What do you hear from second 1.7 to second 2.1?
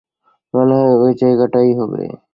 হবে।